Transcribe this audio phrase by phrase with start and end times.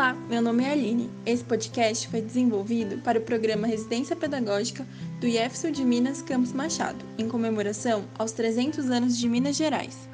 [0.00, 1.10] Olá, meu nome é Aline.
[1.26, 4.86] Esse podcast foi desenvolvido para o programa Residência Pedagógica
[5.20, 10.08] do IEFSU de Minas Campos Machado, em comemoração aos 300 anos de Minas Gerais.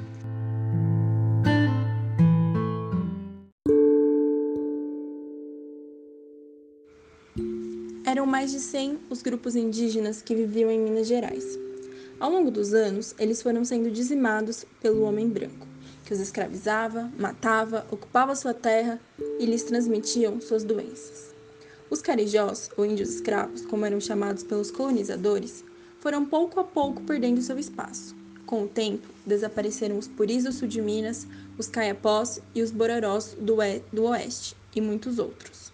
[8.04, 11.56] Eram mais de 100 os grupos indígenas que viviam em Minas Gerais.
[12.18, 15.75] Ao longo dos anos, eles foram sendo dizimados pelo homem branco
[16.06, 19.00] que os escravizava, matava, ocupava sua terra
[19.40, 21.34] e lhes transmitiam suas doenças.
[21.90, 25.64] Os carijós, ou índios escravos, como eram chamados pelos colonizadores,
[26.00, 28.14] foram pouco a pouco perdendo seu espaço.
[28.46, 31.26] Com o tempo, desapareceram os puris do sul de Minas,
[31.58, 33.56] os caiapós e os bororós do,
[33.92, 35.72] do oeste, e muitos outros.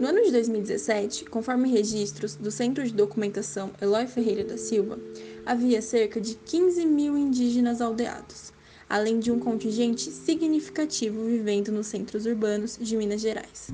[0.00, 4.98] No ano de 2017, conforme registros do Centro de Documentação Eloy Ferreira da Silva,
[5.44, 8.45] havia cerca de 15 mil indígenas aldeados,
[8.88, 13.70] além de um contingente significativo vivendo nos centros urbanos de Minas Gerais.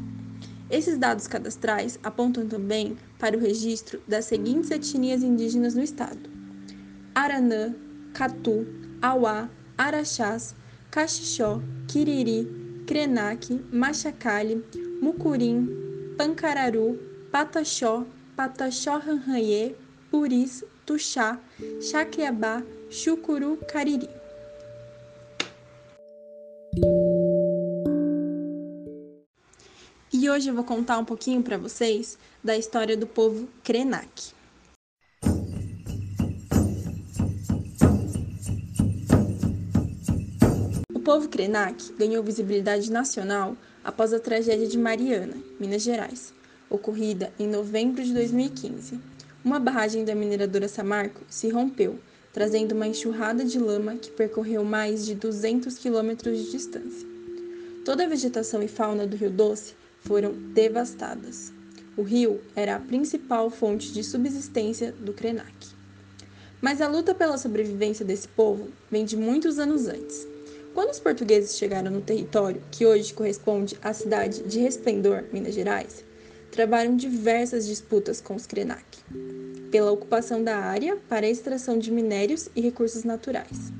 [0.70, 6.30] Esses dados cadastrais apontam também para o registro das seguintes etnias indígenas no estado:
[7.14, 7.74] Aranã,
[8.14, 8.66] Catu,
[9.02, 10.54] Auá, Araxás,
[10.90, 12.48] Caxixó, Quiriri,
[12.86, 14.64] Krenak, Machacali,
[15.00, 15.68] Mucurim,
[16.16, 16.98] Pancararu,
[17.30, 19.74] Pataxó, Pataxó Ranranhê,
[20.10, 21.38] Puris, Tuxá,
[21.80, 24.21] Chacriabá, Chucuru, Cariri.
[30.32, 34.32] Hoje eu vou contar um pouquinho para vocês da história do povo Krenak.
[40.94, 46.32] O povo Krenak ganhou visibilidade nacional após a tragédia de Mariana, Minas Gerais,
[46.70, 48.98] ocorrida em novembro de 2015.
[49.44, 51.98] Uma barragem da mineradora Samarco se rompeu
[52.32, 57.06] trazendo uma enxurrada de lama que percorreu mais de 200 quilômetros de distância.
[57.84, 61.52] Toda a vegetação e fauna do Rio Doce foram devastadas.
[61.96, 65.68] O rio era a principal fonte de subsistência do Krenak.
[66.60, 70.26] Mas a luta pela sobrevivência desse povo vem de muitos anos antes.
[70.74, 76.04] Quando os portugueses chegaram no território, que hoje corresponde à cidade de Resplendor, Minas Gerais,
[76.50, 78.84] travaram diversas disputas com os Krenak
[79.72, 83.72] pela ocupação da área para a extração de minérios e recursos naturais.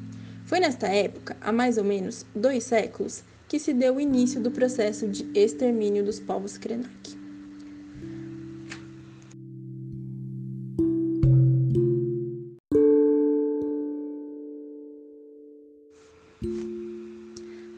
[0.47, 3.23] Foi nesta época, há mais ou menos dois séculos,
[3.53, 6.91] que se deu o início do processo de extermínio dos povos Krenak.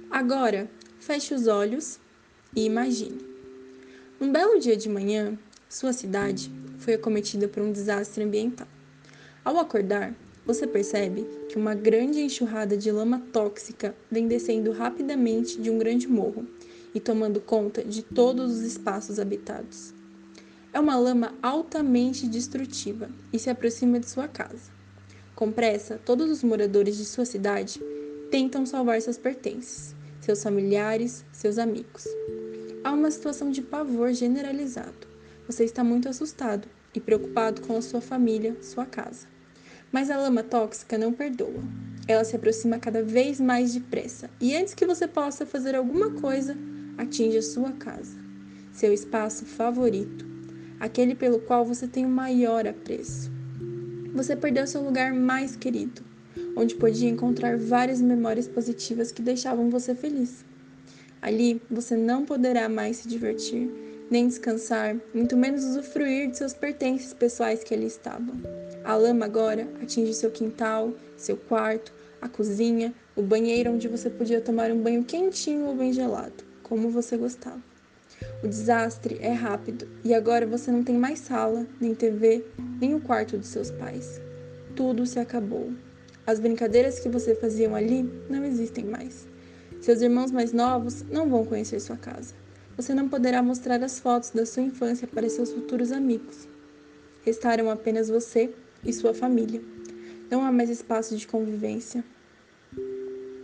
[0.08, 0.70] Agora,
[1.00, 1.98] feche os olhos
[2.54, 3.18] e imagine.
[4.20, 5.36] Um belo dia de manhã,
[5.68, 8.68] sua cidade foi acometida por um desastre ambiental.
[9.44, 10.14] Ao acordar,
[10.46, 16.08] você percebe que uma grande enxurrada de lama tóxica vem descendo rapidamente de um grande
[16.08, 16.44] morro
[16.92, 19.94] e tomando conta de todos os espaços habitados.
[20.72, 24.72] É uma lama altamente destrutiva e se aproxima de sua casa.
[25.36, 27.80] Com pressa, todos os moradores de sua cidade
[28.32, 32.04] tentam salvar seus pertences, seus familiares, seus amigos.
[32.82, 35.06] Há uma situação de pavor generalizado.
[35.46, 39.33] Você está muito assustado e preocupado com a sua família, sua casa.
[39.94, 41.62] Mas a lama tóxica não perdoa.
[42.08, 46.56] Ela se aproxima cada vez mais depressa e antes que você possa fazer alguma coisa,
[46.98, 48.16] atinge a sua casa,
[48.72, 50.26] seu espaço favorito,
[50.80, 53.30] aquele pelo qual você tem o maior apreço.
[54.12, 56.02] Você perdeu seu lugar mais querido,
[56.56, 60.44] onde podia encontrar várias memórias positivas que deixavam você feliz.
[61.22, 67.12] Ali você não poderá mais se divertir nem descansar, muito menos usufruir de seus pertences
[67.14, 68.34] pessoais que ali estavam.
[68.84, 74.40] A lama agora atinge seu quintal, seu quarto, a cozinha, o banheiro onde você podia
[74.40, 77.62] tomar um banho quentinho ou bem gelado, como você gostava.
[78.42, 82.44] O desastre é rápido e agora você não tem mais sala, nem TV,
[82.80, 84.20] nem o quarto dos seus pais.
[84.76, 85.72] Tudo se acabou.
[86.26, 89.26] As brincadeiras que você faziam ali não existem mais.
[89.80, 92.43] Seus irmãos mais novos não vão conhecer sua casa
[92.76, 96.48] você não poderá mostrar as fotos da sua infância para seus futuros amigos.
[97.22, 98.52] Restaram apenas você
[98.84, 99.62] e sua família.
[100.30, 102.04] Não há mais espaço de convivência.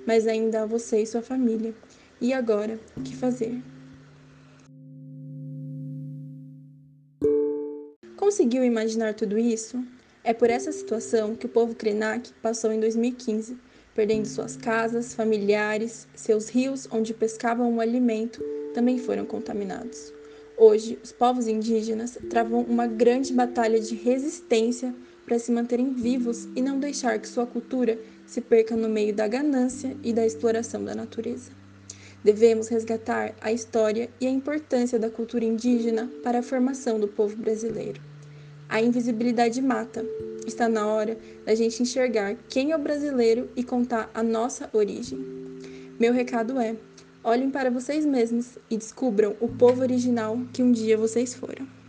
[0.06, 1.74] Mas ainda há você e sua família.
[2.20, 3.62] E agora, o que fazer?
[8.16, 9.82] Conseguiu imaginar tudo isso?
[10.24, 13.56] É por essa situação que o povo Krenak passou em 2015,
[13.94, 18.44] perdendo suas casas, familiares, seus rios onde pescavam o alimento
[18.74, 20.12] também foram contaminados.
[20.56, 24.94] Hoje, os povos indígenas travam uma grande batalha de resistência
[25.24, 29.26] para se manterem vivos e não deixar que sua cultura se perca no meio da
[29.26, 31.50] ganância e da exploração da natureza.
[32.22, 37.36] Devemos resgatar a história e a importância da cultura indígena para a formação do povo
[37.36, 38.00] brasileiro.
[38.68, 40.04] A invisibilidade mata.
[40.46, 45.18] Está na hora da gente enxergar quem é o brasileiro e contar a nossa origem.
[45.98, 46.76] Meu recado é:
[47.22, 51.79] olhem para vocês mesmos e descubram o povo original que um dia vocês foram.